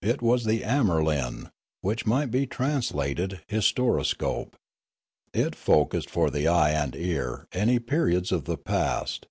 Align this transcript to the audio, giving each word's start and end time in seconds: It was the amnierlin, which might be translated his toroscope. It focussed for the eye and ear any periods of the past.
It 0.00 0.22
was 0.22 0.46
the 0.46 0.62
amnierlin, 0.62 1.50
which 1.82 2.06
might 2.06 2.30
be 2.30 2.46
translated 2.46 3.42
his 3.48 3.70
toroscope. 3.70 4.56
It 5.34 5.54
focussed 5.54 6.08
for 6.08 6.30
the 6.30 6.48
eye 6.48 6.70
and 6.70 6.96
ear 6.96 7.46
any 7.52 7.78
periods 7.78 8.32
of 8.32 8.46
the 8.46 8.56
past. 8.56 9.26